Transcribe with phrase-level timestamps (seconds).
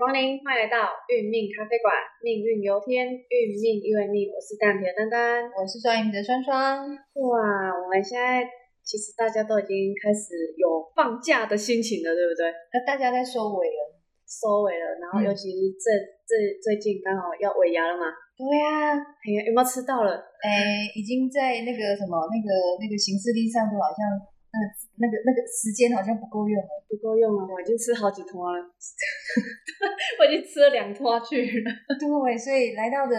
[0.00, 1.92] 欢迎光临，欢迎来到运命咖啡馆，
[2.24, 4.32] 命运由天，运命因为命。
[4.32, 6.88] 我是蛋皮的丹丹，我是双鱼的双双。
[6.88, 7.36] 哇，
[7.76, 8.40] 我们现在
[8.80, 12.48] 其实大家都已经开始有放假的心情了，对不对？
[12.72, 13.80] 那大家在收尾了，
[14.24, 15.92] 收尾了，然后尤其是这
[16.24, 16.32] 这
[16.64, 18.08] 最近刚好要尾牙了嘛。
[18.40, 20.16] 对啊，哎呀，有没有吃到了？
[20.40, 22.48] 哎，已经在那个什么那个
[22.80, 24.00] 那个行事历上都好像。
[24.50, 24.66] 那个
[24.98, 28.58] 那个那个时间好像不够用了，不够用了，我已经吃好几坨了，
[30.18, 31.70] 我已经吃了两坨去了。
[31.94, 33.14] 对，所以来到的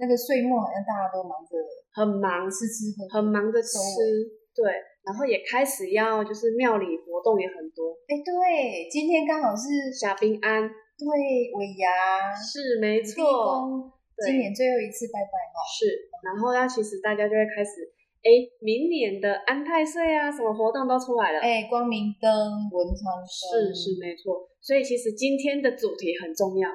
[0.00, 1.60] 那个岁末，好像大家都忙着，
[1.92, 3.76] 很忙，吃吃喝，很忙着吃。
[4.56, 4.64] 对，
[5.04, 7.92] 然后也开始要就是庙里活动也很多。
[8.08, 10.64] 哎，对，今天刚好是小平安，
[10.96, 11.04] 对，
[11.52, 13.92] 尾牙是没错，
[14.24, 15.60] 今年最后一次拜拜哈。
[15.68, 17.92] 是，然后呢，其实大家就会开始。
[18.22, 18.30] 哎，
[18.62, 21.40] 明年的安泰岁啊，什么活动都出来了。
[21.42, 22.30] 哎，光明灯、
[22.70, 24.46] 文昌是是没错。
[24.62, 26.70] 所以其实今天的主题很重要，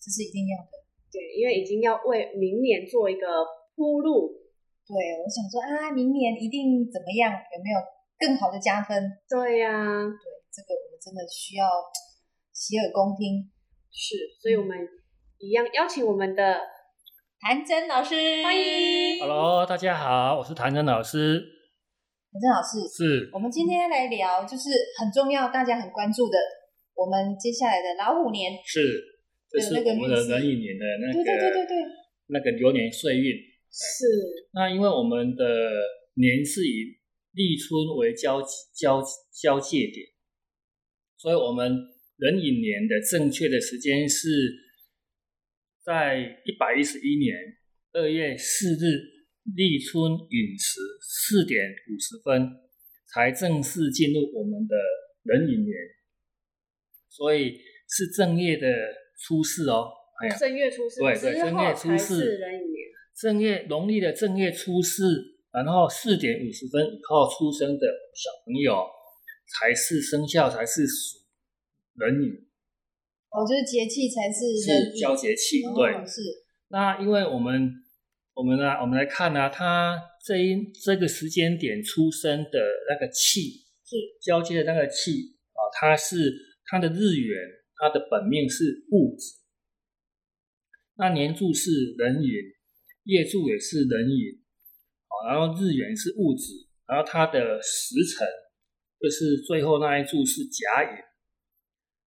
[0.00, 0.72] 这是一定要的。
[1.12, 3.44] 对，因为已经要为明年做一个
[3.76, 4.32] 铺路。
[4.88, 7.28] 对，我想说啊，明年一定怎么样？
[7.28, 7.76] 有没有
[8.16, 8.96] 更好的加分？
[9.28, 11.68] 对呀，对，这个我们真的需要
[12.56, 13.52] 洗耳恭听。
[13.92, 14.78] 是，所以我们
[15.36, 16.79] 一样邀请我们的。
[17.42, 19.18] 谭真老师，欢迎。
[19.18, 21.40] Hello，大家好，我是谭真老师。
[22.30, 24.68] 谭真老师，是我们今天来聊，就是
[25.00, 26.36] 很重要，大家很关注的，
[26.94, 28.52] 我们接下来的老虎年。
[28.62, 28.78] 是，
[29.48, 31.76] 这是我们的壬寅年的那个，对对对对对，
[32.26, 33.32] 那个流年岁运。
[33.72, 34.04] 是。
[34.52, 35.42] 那因为我们的
[36.20, 37.00] 年是以
[37.32, 38.42] 立春为交
[38.76, 39.00] 交
[39.32, 40.04] 交界点，
[41.16, 41.72] 所以我们
[42.18, 44.68] 壬寅年的正确的时间是。
[45.84, 47.34] 在一百一十一年
[47.92, 49.00] 二月四日
[49.56, 52.48] 立春寅时四点五十分，
[53.06, 54.76] 才正式进入我们的
[55.22, 55.74] 壬寅年，
[57.08, 57.58] 所以
[57.88, 58.66] 是正月的
[59.18, 59.90] 初四哦。
[60.38, 62.38] 正月初四，对对，正月初四，
[63.16, 68.86] 正月农历的正月初四，然后四点五十分以后出生的小朋友，
[69.48, 71.18] 才是生肖才是属
[71.94, 72.49] 壬寅。
[73.30, 76.20] 哦，就是节气才是是交节气，对，是。
[76.68, 77.70] 那因为我们
[78.34, 79.96] 我们呢，我们来看呢，它
[80.26, 82.58] 这一这个时间点出生的
[82.88, 86.32] 那个气，是交接的那个气啊，它是
[86.66, 87.38] 它的日元，
[87.76, 89.38] 它的本命是戊子，
[90.96, 92.30] 那年柱是壬寅，
[93.04, 94.42] 月柱也是壬寅，
[95.06, 96.52] 啊，然后日元是戊子，
[96.88, 98.26] 然后它的时辰
[99.00, 101.09] 就是最后那一柱是甲寅。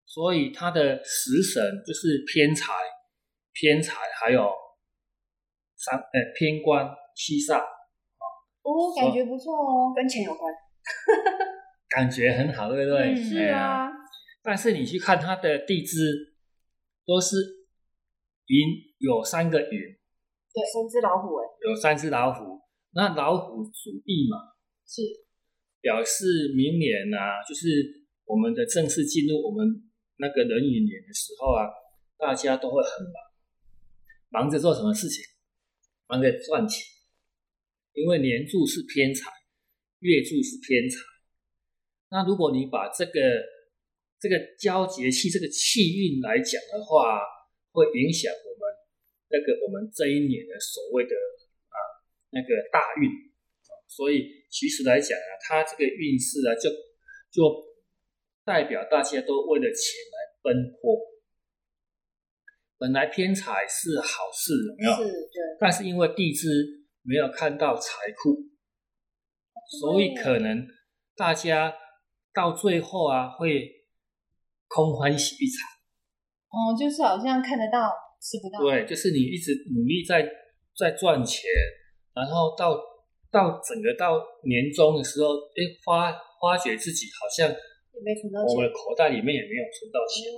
[0.06, 2.72] 所以他的食神就是偏财、
[3.52, 4.48] 偏财，还有
[5.76, 8.24] 三呃偏官、七煞啊。
[8.62, 10.52] 哦，感觉不错哦，跟钱有关，
[11.90, 13.14] 感觉很好，对不对？
[13.14, 13.88] 是啊。
[14.42, 16.34] 但是你去看他的地支，
[17.06, 17.36] 都是
[18.46, 18.58] 云
[18.98, 22.60] 有三个云，对，三只老虎哎，有三只老虎。
[22.92, 24.52] 那老虎属地嘛，
[24.86, 25.02] 是
[25.80, 29.90] 表示明年啊，就是我们的正式进入我们。
[30.16, 31.66] 那个壬寅年的时候啊，
[32.16, 33.02] 大家都会很
[34.30, 35.24] 忙，忙着做什么事情？
[36.06, 36.86] 忙着赚钱，
[37.94, 39.28] 因为年柱是偏财，
[39.98, 40.96] 月柱是偏财。
[42.10, 43.12] 那如果你把这个
[44.20, 47.18] 这个交节气这个气运来讲的话，
[47.72, 48.62] 会影响我们
[49.30, 51.76] 那个我们这一年的所谓的啊
[52.30, 53.10] 那个大运
[53.88, 56.70] 所以其实来讲啊，它这个运势啊，就
[57.32, 57.73] 就。
[58.44, 61.00] 代表大家都为了钱来奔波，
[62.76, 65.08] 本来偏财是好事，有没有？
[65.08, 65.40] 是，对。
[65.58, 66.48] 但是因为地支
[67.02, 68.36] 没有看到财库，
[69.80, 70.66] 所以可能
[71.16, 71.74] 大家
[72.34, 73.86] 到最后啊会
[74.68, 75.66] 空欢喜一场。
[76.50, 77.90] 哦，就是好像看得到
[78.20, 78.60] 吃不到。
[78.62, 80.22] 对，就是你一直努力在
[80.76, 81.48] 在赚钱，
[82.14, 82.76] 然后到
[83.30, 87.56] 到整个到年终的时候，哎，发发觉自己好像。
[88.02, 90.32] 没存到钱，我们的口袋里面也没有存到钱。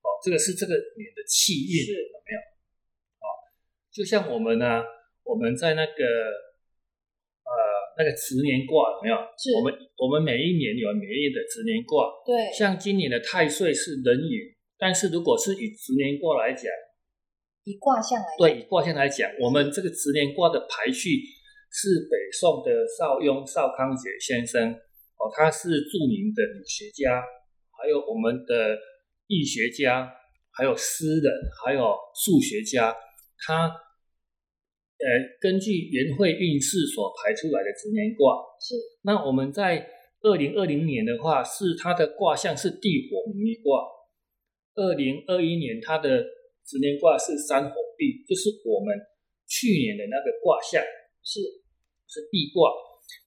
[0.00, 2.38] 哦，这个是这个年的气运有没有？
[3.20, 3.24] 哦，
[3.92, 4.82] 就像我们呢，
[5.22, 6.02] 我们在那个
[7.44, 7.52] 呃
[7.98, 9.16] 那个值年卦有没有？
[9.36, 9.52] 是。
[9.54, 12.08] 我们我们每一年有每一年的值年卦。
[12.24, 12.50] 对。
[12.50, 16.64] 像今年的太岁是壬寅，但是如果是以值年卦来讲，
[17.64, 21.20] 以卦象来对，以卦象来讲，我们这个值年卦的排序
[21.70, 24.74] 是北宋的邵雍邵康节先生。
[25.20, 27.20] 哦，他是著名的理学家，
[27.76, 28.78] 还有我们的
[29.26, 30.10] 易学家，
[30.50, 31.30] 还有诗人，
[31.62, 32.96] 还有数学家。
[33.44, 35.06] 他呃，
[35.40, 38.74] 根据元会运势所排出来的值年卦是。
[39.02, 39.86] 那我们在
[40.22, 43.84] 二零二零年的话，是他的卦象是地火明卦。
[44.76, 46.24] 二零二一年他的
[46.64, 48.96] 十年卦是三火壁，就是我们
[49.46, 50.82] 去年的那个卦象
[51.22, 51.40] 是
[52.08, 52.72] 是地卦。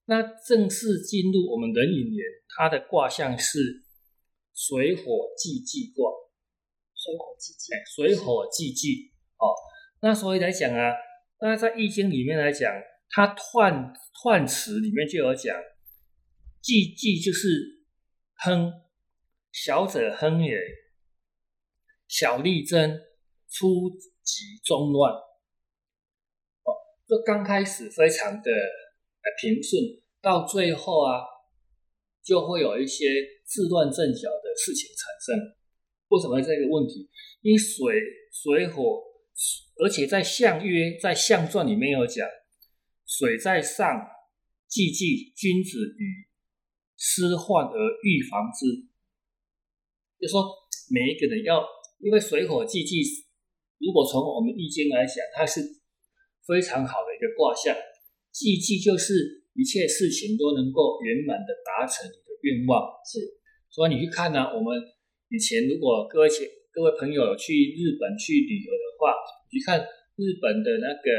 [0.06, 3.84] 那正式进入我们壬寅年，它的卦象是
[4.54, 5.04] 水火
[5.38, 6.12] 既济卦。
[6.96, 9.52] 水火既济哎，水火既济哦。
[10.02, 10.94] 那所以来讲啊，
[11.42, 12.74] 那在易经里面来讲，
[13.10, 15.54] 它彖彖词里面就有讲，
[16.62, 17.86] 既济就是
[18.36, 18.72] 亨，
[19.52, 20.58] 小者亨也，
[22.08, 23.02] 小利贞，
[23.50, 23.90] 初
[24.24, 25.14] 吉中乱。
[25.14, 26.72] 哦，
[27.06, 28.83] 这刚开始非常的呃
[29.40, 29.82] 平顺，
[30.22, 31.22] 到最后啊，
[32.24, 33.06] 就会有一些
[33.46, 35.56] 自乱阵脚的事情产生。
[36.10, 37.10] 为什么这个问题？
[37.42, 37.96] 因水
[38.32, 39.02] 水火，
[39.84, 42.28] 而且在象约在象传里面有讲，
[43.06, 44.02] 水在上，
[44.68, 46.28] 既济君子与
[46.98, 48.88] 失患而预防之。
[50.20, 50.46] 就说
[50.90, 51.64] 每一个人要，
[52.00, 53.04] 因为水火既济，
[53.80, 55.62] 如果从我们易经来讲，它是
[56.48, 57.76] 非常好的一个卦象。
[58.34, 62.82] 既济就是一切事情都能够圆满的达成你的愿望。
[63.06, 63.22] 是，
[63.70, 64.74] 所以你去看呢、我们
[65.30, 69.14] 以前如果各位前各位朋友去日本去旅游的话，
[69.46, 69.78] 你去看
[70.18, 71.10] 日本的那个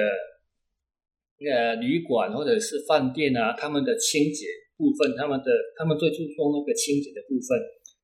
[1.39, 4.47] 那个旅馆或者是饭店啊，他们的清洁
[4.77, 5.47] 部分，他们的
[5.79, 7.55] 他们最注重那个清洁的部分，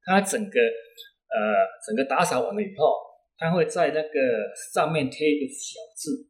[0.07, 2.95] 它整个呃整个打扫完了以后，
[3.37, 6.30] 它会在那个上面贴一个小字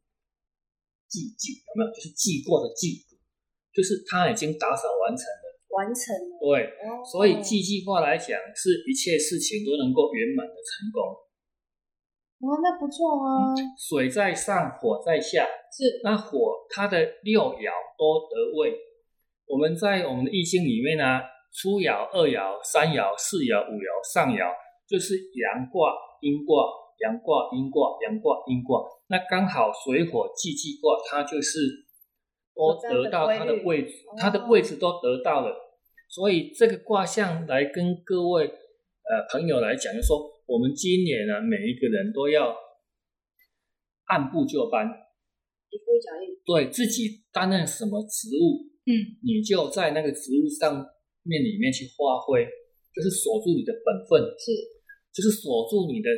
[1.11, 1.91] 记记”，有没有？
[1.91, 3.03] 就是记过的记，
[3.75, 5.43] 就是他已经打扫完成了。
[5.71, 6.31] 完成了。
[6.39, 11.11] 对，哦所以记计划来讲，是一切事情都能够圆满的成功。
[12.43, 13.55] 哦，那不错啊。
[13.77, 18.75] 水在上，火在下，是那火它的六爻都得位。
[19.47, 21.21] 我们在我们的易经里面呢、
[21.53, 24.51] 初爻、二爻、三爻、四爻、五爻、上爻，
[24.87, 26.65] 就是阳卦、阴卦、
[27.03, 28.81] 阳卦、阴卦、阳卦、阴卦。
[29.07, 31.59] 那刚好水火既济卦，它就是
[32.55, 35.55] 都得到它的位置，它的位置都得到了。
[36.09, 42.55] 所以这个卦象来跟各位呃朋友来讲，就说我们今年呢、每一个人都要
[44.05, 46.35] 按部就班，一步一脚印。
[46.43, 48.91] 对自己担任什么职务，嗯，
[49.23, 50.75] 你就在那个职务上
[51.23, 52.43] 面里面去发挥，
[52.93, 54.51] 就是锁住你的本分，是
[55.13, 56.09] 就是锁住你的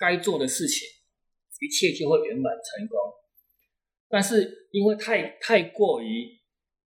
[0.00, 0.88] 该做的事情，
[1.60, 2.98] 一切就会圆满成功。
[4.08, 6.24] 但是因为太太过于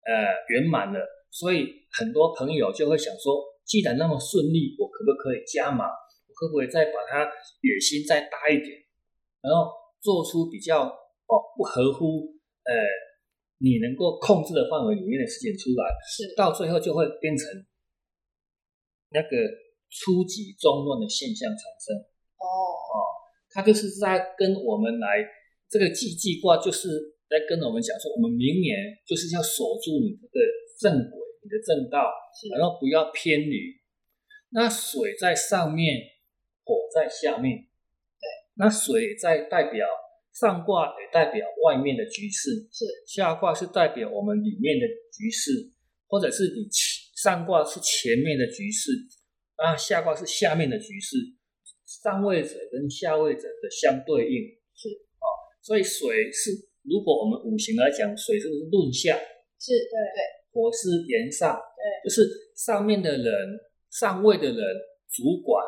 [0.06, 0.14] 呃
[0.48, 5.84] 圆满了，所以很多朋友就会想说，既然那么顺利，我可不可以加码？
[5.84, 7.28] 我可不可以再把它
[7.60, 8.70] 野心再大一点，
[9.42, 9.68] 然后
[10.00, 12.32] 做出比较哦不合乎
[12.64, 12.72] 呃
[13.58, 15.84] 你能够控制的范围里面的事情出来？
[16.08, 17.44] 是到最后就会变成
[19.10, 19.28] 那个
[19.90, 22.09] 初级中乱的现象产生。
[22.40, 23.04] 哦，
[23.50, 25.24] 它就是在跟我们来
[25.68, 26.88] 这个记记卦，就是
[27.28, 28.76] 在跟我们讲说，我们明年
[29.06, 30.40] 就是要守住你的
[30.80, 32.10] 正轨，你的正道，
[32.58, 33.78] 然后不要偏离。
[34.52, 35.96] 那水在上面，
[36.64, 37.58] 火在下面。
[38.18, 39.86] 对，那水在代表
[40.32, 42.50] 上卦，也代表外面的局势。
[42.72, 45.70] 是下卦是代表我们里面的局势，
[46.08, 46.66] 或者是你
[47.14, 48.90] 上卦是前面的局势，
[49.54, 51.16] 啊，下卦是下面的局势，
[51.90, 54.46] 上位者跟下位者的相对应。
[54.78, 54.86] 是。
[55.18, 55.26] 哦，
[55.60, 56.52] 所以水是，
[56.86, 59.18] 如果我们五行来讲，水是不是论下，
[59.58, 60.18] 是，对对。
[60.52, 63.24] 火是言上，对，就是上面的人、
[63.88, 64.56] 上位的人、
[65.08, 65.64] 主管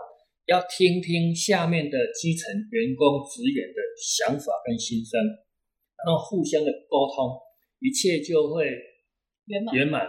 [0.47, 5.21] 要听听下面的基层员工、职员的想法跟心声，
[6.05, 7.31] 然后互相的沟通，
[7.79, 8.67] 一切就会
[9.47, 9.75] 圆满。
[9.76, 10.07] 圆满。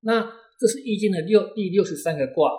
[0.00, 2.50] 那这是易经的六第六十三个卦。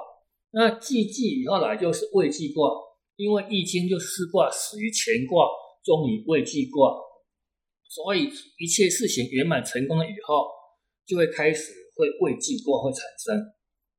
[0.51, 2.71] 那既济以后来就是未济卦，
[3.19, 5.43] 因为易经就四卦始于乾卦，
[5.83, 6.95] 终于未济卦，
[7.83, 10.47] 所以一切事情圆满成功了以后，
[11.05, 13.35] 就会开始会未济卦会产生。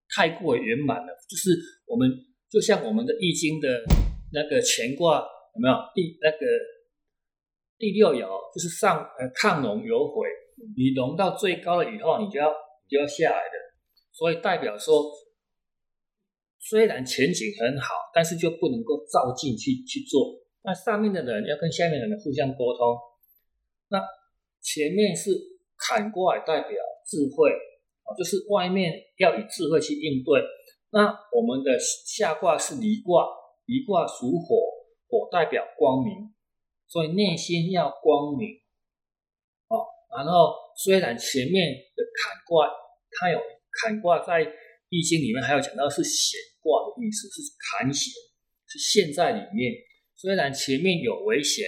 [0.08, 1.50] 太过圆满了，就是
[1.84, 2.10] 我们
[2.48, 3.68] 就像我们的易经的
[4.32, 6.38] 那个乾卦有没有第那个
[7.76, 10.26] 第六爻就是上呃亢龙有悔，
[10.76, 13.54] 你龙到最高了以后，你就要你就要下来的，
[14.12, 15.04] 所以代表说，
[16.70, 20.38] 虽然前景很好，但是就不能够照进去去做。
[20.62, 22.96] 那上面的人要跟下面的人互相沟通。
[23.88, 23.98] 那
[24.62, 25.32] 前面是
[25.76, 26.70] 坎卦，代表
[27.04, 27.50] 智慧，
[28.06, 30.40] 啊，就是外面要以智慧去应对。
[30.92, 33.26] 那我们的下卦是离卦，
[33.66, 34.54] 离卦属火，
[35.08, 36.30] 火代表光明，
[36.86, 38.46] 所以内心要光明。
[39.66, 39.82] 哦，
[40.16, 42.70] 然后虽然前面的坎卦，
[43.18, 43.40] 它有
[43.72, 44.46] 坎卦在
[44.88, 48.12] 易经里面还有讲到是险卦的意思，是坎险，
[48.68, 49.74] 是陷在里面。
[50.16, 51.64] 虽然前面有危险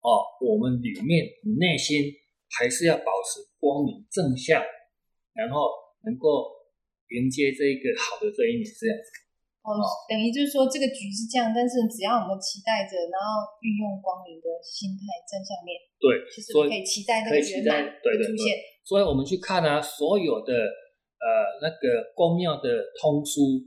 [0.00, 1.26] 哦，我们里面
[1.58, 2.14] 内心
[2.54, 4.62] 还是要保持光明正向，
[5.34, 5.70] 然后
[6.06, 6.46] 能够
[7.10, 9.08] 迎接这一个好的这一年，这样子。
[9.64, 18.60] 哦，等于就是说这个局是这样，但是只要我们期待着，然后运用光明的心态正向面，对，其实可以期待那个可以期待圆满对出现。
[18.84, 21.26] 所以我们去看啊，所有的呃
[21.64, 23.64] 那个宫庙的通书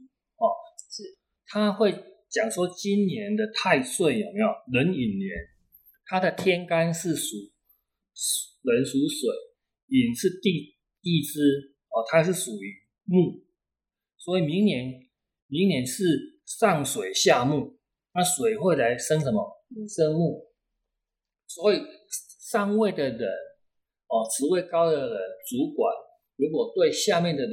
[1.50, 1.92] 他会
[2.30, 5.30] 讲说今年的太岁有没有壬寅年，
[6.06, 7.36] 它的天干是属
[8.64, 9.30] 壬属水，
[9.88, 11.40] 寅是地地支
[11.90, 12.76] 哦，它是属于
[13.06, 13.44] 木，
[14.18, 15.08] 所以明年
[15.48, 16.04] 明年是
[16.46, 17.78] 上水下木，
[18.14, 19.64] 那水会来生什么？
[19.88, 20.52] 生木，
[21.48, 21.82] 所以
[22.42, 23.22] 上位的人
[24.08, 25.18] 哦，职位高的人，
[25.50, 25.94] 主管
[26.36, 27.52] 如果对下面的人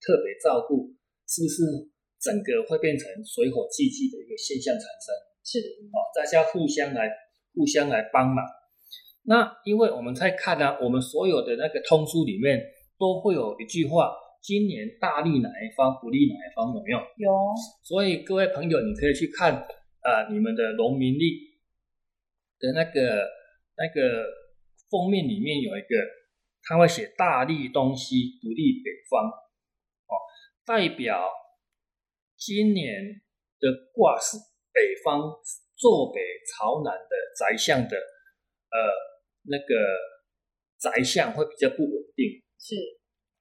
[0.00, 0.94] 特别照顾，
[1.26, 1.90] 是不是
[2.26, 5.14] 整个会变成水火既济的一个现象产生？
[5.46, 5.62] 是
[5.94, 7.06] 哦，大家互相来
[7.54, 8.44] 互相来帮忙。
[9.22, 12.60] 那因为我们在看呢、我们所有的那个通书里面
[12.98, 14.10] 都会有一句话：
[14.42, 16.98] 今年大利哪一方，不利哪一方，有没有？
[16.98, 17.30] 有
[17.84, 21.54] 所以各位朋友，你可以去看啊、呃你们的农民历
[22.58, 23.26] 的那个
[23.76, 24.26] 那个
[24.90, 25.94] 封面里面有一个，
[26.64, 29.26] 他会写大利东西，不利北方，
[30.10, 30.12] 哦，
[30.64, 31.28] 代表
[32.36, 33.20] 今年
[33.58, 34.36] 的卦是
[34.72, 35.20] 北方
[35.76, 38.76] 坐北朝南的宅相的呃
[39.44, 39.74] 那个
[40.78, 42.74] 宅相会比较不稳定，是。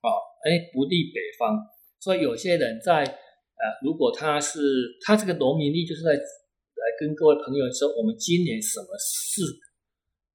[0.01, 0.09] 哦，
[0.45, 1.57] 哎，不利北方，
[1.99, 4.59] 所以有些人在呃，如果他是
[5.01, 9.41] 他这个农民力，就是在来跟各位朋友说，我们今年什么事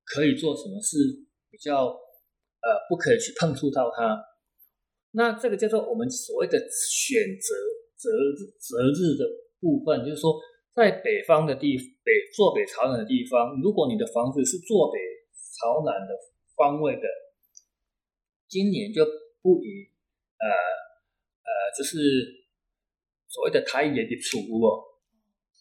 [0.05, 0.97] 可以做，什么事
[1.51, 4.21] 比较呃不可以去碰触到它。
[5.13, 7.55] 那这个叫做我们所谓的选择
[8.01, 9.29] 择日择日的
[9.61, 10.33] 部分，就是说，
[10.73, 14.99] 在北方的地北坐北朝南的地方，如果你的房子是坐北
[15.37, 16.17] 朝南的
[16.57, 17.05] 方位的，
[18.49, 19.05] 今年就
[19.43, 19.85] 不宜
[20.41, 21.99] 呃呃，就是
[23.29, 24.81] 所谓的台语的储屋哦，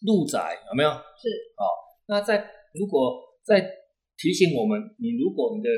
[0.00, 0.88] 入宅有没有？
[0.90, 1.28] 是
[1.60, 1.62] 哦，
[2.06, 3.60] 那在如果在
[4.16, 5.68] 提醒我们，你如果你的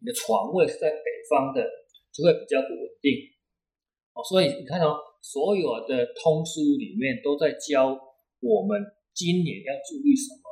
[0.00, 1.62] 你的床位是在北方的，
[2.12, 3.12] 就会比较不稳定
[4.14, 4.24] 哦。
[4.24, 4.96] 所以你看哦，
[5.26, 7.98] 所有的通书里面都在教
[8.38, 8.78] 我们
[9.10, 10.46] 今年要注意什么，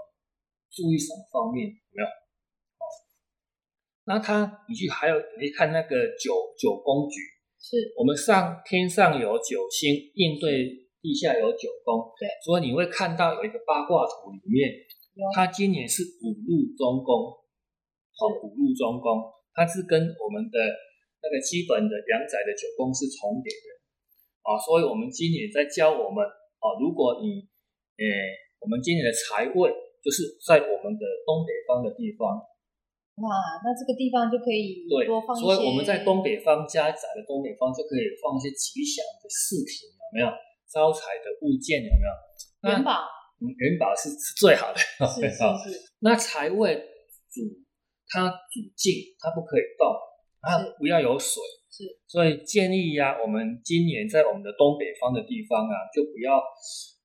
[0.66, 2.06] 注意什么方面，有没有？
[2.10, 2.82] 哦，
[4.10, 7.22] 那他你去还有你去看那个九九宫局，
[7.62, 7.94] 是。
[7.94, 10.66] 我们上天上有九星，应对
[10.98, 14.74] 地下有九宫，对，所以你会看到有一个八卦图里面
[15.14, 19.22] 有，它今年是五路中宫，哦，五路中宫，
[19.54, 20.58] 它是跟我们的
[21.22, 23.70] 那个基本的阳宅的九宫是重叠的，
[24.44, 26.20] 啊，所以我们今年在教我们，
[26.60, 27.40] 啊，如果你，
[27.96, 28.04] 诶，
[28.60, 29.72] 我们今年的财位
[30.04, 32.36] 就是在我们的东北方的地方，
[33.24, 33.32] 哇，
[33.64, 40.28] 那这个地方就可以对，多放一些，所以我们在东北方家宅的东北方就可以放一些吉祥的饰品，有没有？
[40.68, 42.74] 招财的物件有没有？
[42.74, 43.06] 元宝，
[43.38, 45.06] 嗯元宝是是最好的，是
[45.40, 46.74] 好是是，那财位
[47.30, 47.40] 主
[48.08, 49.86] 它主静，它不可以动，
[50.42, 51.40] 它不要有水，
[51.74, 56.38] 是所以建议呀、我们今年在我们的东北方的地方啊，就不要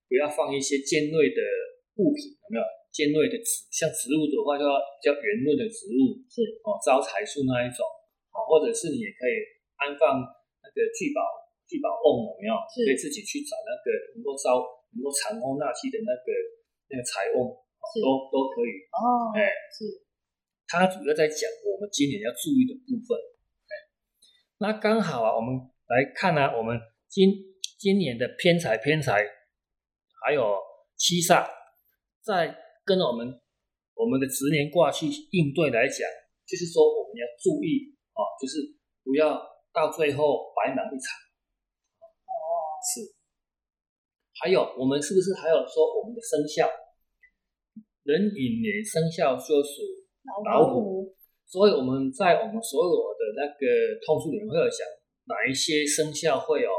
[0.06, 1.42] 不要放一些尖锐的
[1.98, 2.64] 物品，有没有？
[2.94, 7.82] 尖锐的植，像植物的话，就要比较圆润的植物，是哦，招财树那一种，
[8.30, 9.34] 哦，或者是你也可以
[9.78, 10.22] 安放
[10.62, 11.22] 那个聚宝
[11.66, 12.54] 聚宝瓮，有没有？
[12.70, 14.62] 是可以自己去找那个能够招
[14.94, 16.30] 能够藏风纳气的那个
[16.90, 18.86] 那个财瓮，哦都都可以。
[18.94, 20.06] 哦，哎是
[20.70, 23.18] 他主要在讲我们今年要注意的部分。
[24.60, 25.56] 哎，那刚好啊，我们
[25.88, 27.32] 来看啊，我们今
[27.78, 29.24] 今年的偏财偏财，
[30.26, 30.58] 还有
[30.98, 31.48] 七煞，
[32.22, 33.26] 在跟我们
[33.96, 35.98] 我们的值年卦去应对来讲，
[36.46, 38.60] 就是说我们要注意啊，就是
[39.04, 39.40] 不要
[39.72, 41.08] 到最后白忙一场。
[42.28, 42.38] 哦，
[42.84, 43.16] 是。
[44.42, 46.68] 还有，我们是不是还有说我们的生肖？
[48.04, 49.84] 壬寅年生肖就属
[50.46, 51.16] 老虎，
[51.50, 54.86] 所以我们在我们所有的那个通书里面会有讲
[55.26, 56.70] 哪一些生肖会有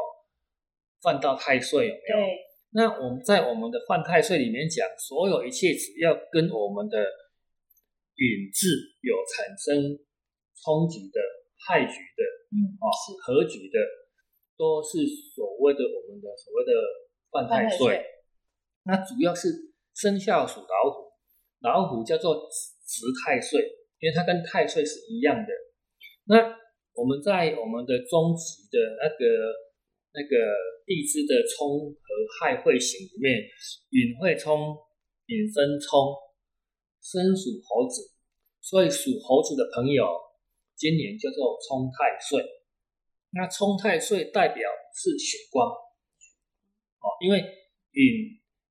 [1.03, 2.27] 犯到太岁，有没有？
[2.73, 7.03] 那我们在我们的犯太岁里面讲，所有一切只要跟我们的
[8.15, 9.99] 引致有产生
[10.62, 11.19] 冲击的、
[11.67, 12.23] 害局的、
[12.55, 13.77] 嗯，哦是合局的，
[14.57, 15.03] 都是
[15.35, 16.71] 所谓的我们的所谓的
[17.33, 17.79] 犯太岁。
[17.79, 18.07] 犯太岁
[18.85, 19.49] 那主要是
[19.95, 21.11] 生肖属老虎，
[21.61, 22.49] 老虎叫做
[22.87, 23.61] 值太岁，
[24.00, 25.52] 因为它跟太岁是一样的。
[26.25, 26.59] 那
[26.95, 29.25] 我们在我们的中级的那个
[30.12, 30.35] 那个
[30.85, 32.04] 地支的冲和
[32.40, 33.38] 亥会型里面，
[33.90, 34.76] 寅会冲，
[35.26, 36.16] 寅申冲，
[37.00, 38.02] 申属猴子，
[38.61, 40.04] 所以属猴子的朋友，
[40.76, 42.45] 今年叫做冲太岁。
[43.33, 48.02] 那冲太岁代表是血光，哦，因为寅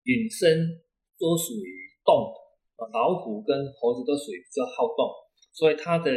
[0.03, 0.81] 寅申
[1.17, 1.71] 都属于
[2.03, 2.38] 动的，
[2.87, 5.11] 老虎跟猴子都属于比较好动，
[5.51, 6.07] 所以它的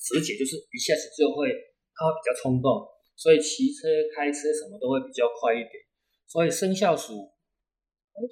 [0.00, 1.52] 直觉就是一下子就会，
[1.92, 2.84] 它会比较冲动。
[3.16, 5.72] 所以骑车、开车什么都会比较快一点。
[6.28, 7.32] 所以生肖属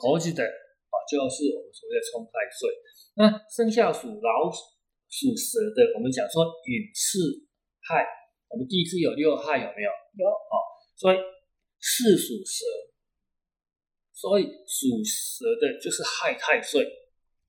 [0.00, 2.68] 猴子的啊，就是我们所谓的冲太岁。
[3.16, 4.60] 那生肖属老鼠、
[5.08, 7.48] 属蛇的，我们讲说寅巳
[7.80, 8.04] 亥，
[8.48, 9.90] 我们地支有六亥有没有？
[10.18, 10.54] 有哦。
[10.96, 12.64] 所以巳属蛇，
[14.12, 16.84] 所以属蛇的就是亥太岁。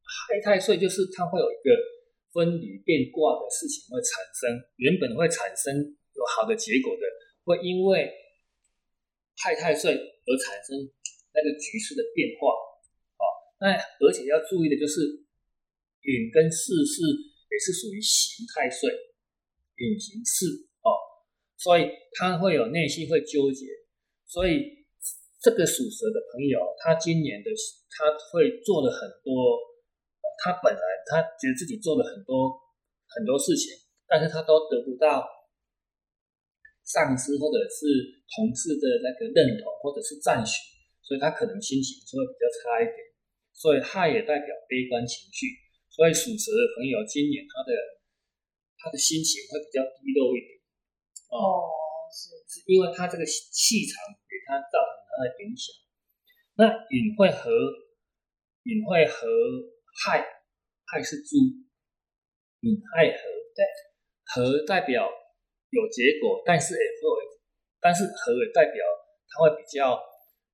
[0.05, 1.73] 亥太岁就是它会有一个
[2.31, 5.73] 分离变卦的事情会产生，原本会产生
[6.13, 7.01] 有好的结果的。
[7.45, 8.09] 会因为
[9.37, 10.73] 亥太岁而产生
[11.29, 12.49] 那个局势的变化，
[13.21, 13.23] 哦，
[13.61, 13.69] 那
[14.01, 15.05] 而且要注意的就是
[16.01, 18.89] 寅跟巳是也是属于刑太岁，
[19.77, 20.89] 隐形巳哦，
[21.55, 21.85] 所以
[22.17, 23.67] 他会有内心会纠结，
[24.25, 24.87] 所以
[25.39, 27.51] 这个属蛇的朋友，他今年的
[27.91, 29.59] 他会做了很多，
[30.45, 32.53] 他本来他觉得自己做了很多
[33.09, 33.73] 很多事情，
[34.05, 35.25] 但是他都得不到。
[36.85, 40.61] 上司或者是同事的那个认同或者是赞许，
[41.01, 42.97] 所以他可能心情就会比较差一点。
[43.57, 45.49] 所以亥也代表悲观情绪，
[45.89, 47.73] 所以属蛇的朋友今年他的
[48.77, 50.61] 他的心情会比较低落一点。
[51.33, 51.65] 哦，
[52.13, 53.97] 是是因为他这个气场
[54.29, 55.73] 给他造成他的影响。
[56.53, 57.49] 那隐晦和
[58.69, 59.25] 隐晦和
[60.05, 60.21] 亥，
[60.95, 61.35] 亥是猪，
[62.63, 63.19] 寅亥合，
[63.51, 63.59] 对，
[64.31, 65.11] 合代表。
[65.75, 67.03] 有结果，但是也会，
[67.83, 68.79] 但是和也代表
[69.27, 69.99] 他会比较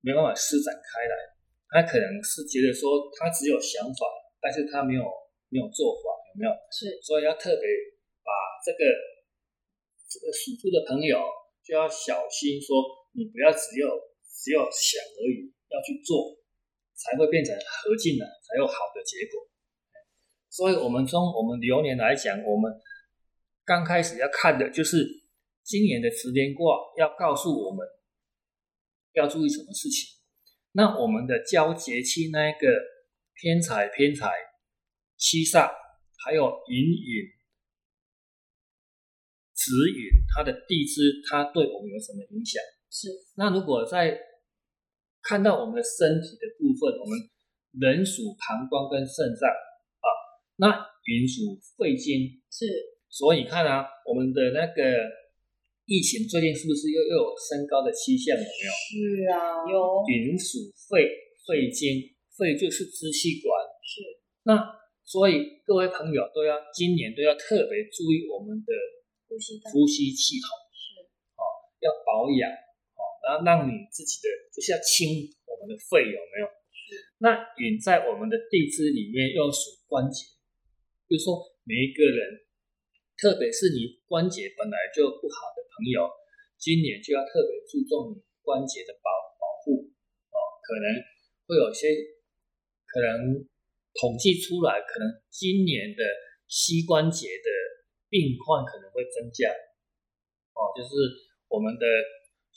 [0.01, 1.13] 没办法施展开来，
[1.69, 4.01] 他可能是觉得说他只有想法，
[4.41, 5.05] 但是他没有
[5.53, 6.51] 没有做法，有没有？
[6.73, 7.65] 是，所以要特别
[8.25, 8.33] 把
[8.65, 8.81] 这个
[10.09, 11.21] 这个属猪的朋友
[11.61, 12.81] 就要小心，说
[13.13, 13.85] 你不要只有
[14.25, 16.33] 只有想而已，要去做，
[16.97, 19.45] 才会变成合进来，才有好的结果。
[20.51, 22.71] 所以，我们从我们流年来讲，我们。
[23.63, 24.97] 刚开始要看的就是
[25.63, 27.87] 今年的十年卦，要告诉我们
[29.13, 30.17] 要注意什么事情。
[30.73, 32.67] 那我们的交节气那一个
[33.35, 34.29] 偏财、偏财、
[35.15, 35.71] 七煞，
[36.25, 37.29] 还有隐隐、
[39.53, 42.59] 子隐，它的地支，它对我们有什么影响？
[42.89, 43.07] 是。
[43.37, 44.19] 那如果在
[45.21, 47.17] 看到我们的身体的部分，我们
[47.79, 49.70] 人属膀胱跟肾脏啊，
[50.61, 50.69] 那
[51.09, 52.93] 云属肺经是。
[53.09, 54.79] 所以你看啊，我们的那个
[55.83, 58.31] 疫情最近是不是又又有升高的迹象？
[58.31, 58.71] 有没有？
[58.71, 58.93] 是
[59.27, 59.75] 啊，有。
[60.07, 61.11] 云属肺，
[61.43, 61.99] 肺经，
[62.37, 63.51] 肺就是支气管。
[63.83, 63.99] 是。
[64.47, 64.55] 那
[65.03, 68.71] 所以各位朋友都要今年都要特别注意我们的
[69.27, 70.47] 呼吸呼吸系统。
[70.71, 71.03] 是。
[71.35, 71.43] 哦，
[71.83, 76.47] 要保养哦，然后让你自己的就是要清我们的肺，有没有？
[76.71, 76.95] 是。
[77.19, 80.31] 那寅在我们的地支里面又属关节，
[81.11, 82.47] 就是说每一个人。
[83.21, 86.09] 特别是你关节本来就不好的朋友，
[86.57, 89.93] 今年就要特别注重你关节的保保护
[90.33, 90.37] 哦。
[90.65, 90.89] 可能
[91.45, 91.93] 会有些
[92.89, 93.45] 可能
[93.93, 96.01] 统计出来，可能今年的
[96.49, 97.47] 膝关节的
[98.09, 99.53] 病患可能会增加
[100.57, 100.73] 哦。
[100.73, 100.89] 就是
[101.45, 101.85] 我们的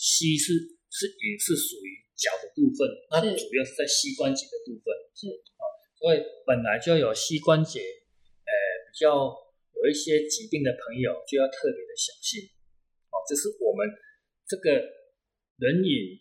[0.01, 0.57] 膝是
[0.89, 5.63] 是也是属于脚的部分，那主要是在膝关节的部分是哦。
[6.01, 7.85] 所以本来就有膝关节，
[8.99, 9.43] 较。
[9.75, 12.41] 有一些疾病的朋友就要特别的小心，
[13.13, 13.85] 哦，这是我们
[14.49, 14.81] 这个
[15.61, 16.17] 人饮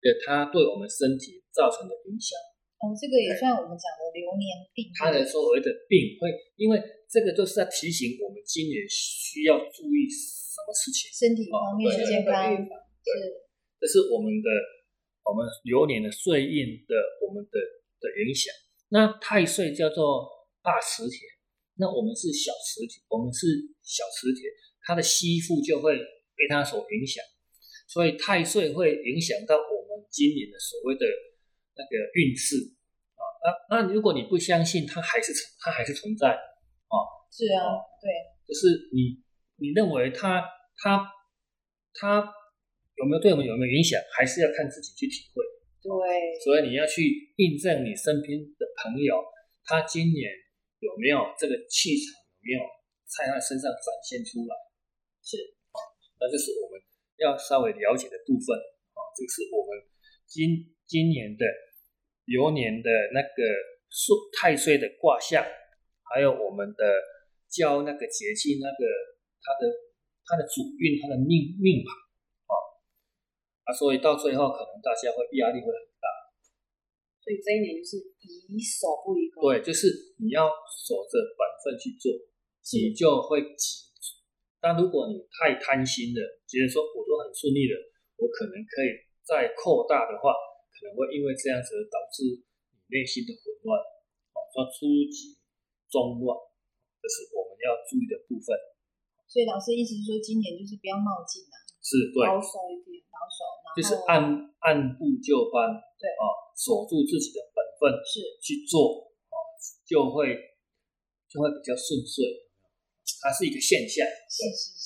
[0.00, 2.32] 的它对我们身体造成的影响。
[2.80, 4.88] 哦，这个也算我们讲的流年病。
[4.96, 6.80] 它的所谓的病会，因为
[7.12, 12.56] 这个都是在提醒我们今年需要注意什么事情，身体方面的健康。
[13.04, 13.12] 对，
[13.76, 14.48] 这是我们的
[15.28, 17.60] 我们流年的岁运的我们的
[18.00, 18.48] 的影响。
[18.88, 20.24] 那太岁叫做
[20.64, 21.36] 大磁铁。
[21.80, 23.48] 那我们是小磁铁，我们是
[23.80, 24.44] 小磁铁，
[24.84, 25.96] 它的吸附就会
[26.36, 27.24] 被它所影响，
[27.88, 31.08] 所以太岁会影响到我们今年的所谓的
[31.72, 32.76] 那个运势
[33.16, 33.24] 啊。
[33.40, 36.94] 那那如果你不相信，它还是它还是存在啊。
[37.32, 38.12] 是啊，对，
[38.44, 39.16] 就是你
[39.56, 40.44] 你认为它
[40.76, 41.00] 它
[41.94, 42.20] 它
[42.96, 45.42] 有没有对我们有没有影响，还是要看自己去体会。
[45.80, 45.90] 对，
[46.44, 49.16] 所以你要去印证你身边的朋友，
[49.64, 50.28] 他今年。
[50.80, 52.18] 有没有这个气场？
[52.40, 52.60] 有没有
[53.04, 54.52] 在他身上展现出来？
[55.20, 55.36] 是，
[56.16, 56.80] 那就是我们
[57.20, 58.56] 要稍微了解的部分
[58.96, 59.76] 啊，这是我们
[60.24, 61.44] 今今年的
[62.24, 63.40] 流年的那个
[63.90, 65.44] 岁太岁的卦象，
[66.08, 66.84] 还有我们的
[67.50, 68.82] 教那个节气那个
[69.44, 69.68] 它的
[70.24, 71.92] 它的主运它的命命盘
[72.48, 72.54] 啊
[73.64, 75.89] 啊，所以到最后可能大家会压力会很大。
[77.20, 78.00] 所以这一年就是
[78.48, 79.44] 宜守不宜攻。
[79.44, 82.10] 对，就是你要守着本分去做，
[82.74, 83.88] 你就会急。
[84.60, 87.76] 但如果你太贪心了，觉得说我都很顺利了，
[88.20, 88.92] 我可能可以
[89.24, 90.36] 再扩大的话，
[90.68, 93.80] 可能会因为这样子导致你内心的混乱，
[94.36, 95.40] 哦，说初级、
[95.88, 96.36] 中乱，
[97.00, 98.52] 这是我们要注意的部分。
[99.24, 103.38] 所以老师意思是说，今年就是不要冒进啊，是对，保守一点，保守，
[103.72, 104.28] 就是按
[104.60, 106.24] 按部就班，对啊，
[106.60, 108.20] 守住自己的本分是。
[108.44, 109.36] 去做，啊，
[109.86, 110.32] 就会
[111.28, 112.48] 就会比较顺遂。
[113.20, 114.84] 它是一个现象，是是是，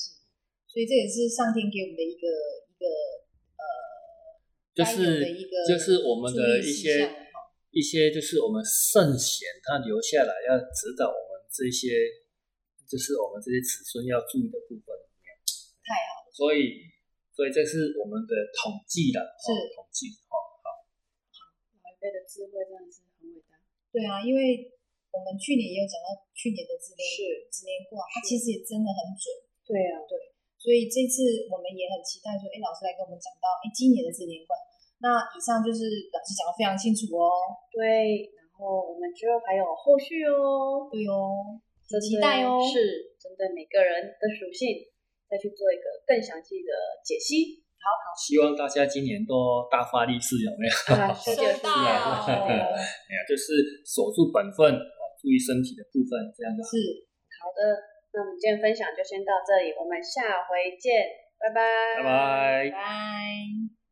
[0.67, 2.27] 所以这也是上天给我们的一个
[2.67, 2.83] 一个
[3.55, 3.63] 呃，
[4.75, 5.23] 就是
[5.63, 7.07] 就是我们的一些
[7.71, 11.95] 一些就是我们圣贤他留下来要指导我们这些，
[12.83, 14.91] 就是我们这些子孙要注意的部分。
[15.79, 16.91] 太好了，所以，
[17.31, 19.47] 所以这是我们的统计了，是。
[19.55, 20.11] 哦统计
[22.05, 23.57] 辈的智慧真的是很伟大。
[23.89, 24.69] 对啊，因为
[25.09, 29.33] 我们去年也有讲到去年的自年是自年卦，它其实也真的很准，
[29.65, 30.13] 对啊，对
[30.61, 34.53] 所以这次我们也很期待说，哎，老师来跟我们讲到，哎，今年的自年卦。
[35.01, 37.27] 那以上就是老师讲的非常清楚哦，
[37.73, 41.57] 对，然后我们之后还有后续哦，对哦，
[41.89, 44.83] 很期待哦是针对每个人的属性
[45.31, 46.71] 再去做一个更详细的
[47.03, 47.64] 解析。
[48.15, 50.71] 希望大家今年都大发利市，有没有？
[51.13, 56.69] 收到啊哎呀，就是守住本分啊，注意身体的部分，这样就好。
[56.71, 56.75] 是，
[57.43, 57.61] 好的，
[58.13, 61.03] 那我们今天分享就先到这里，我们下回见，
[61.37, 61.59] 拜拜，
[61.97, 62.71] 拜拜。
[62.71, 63.84] 拜。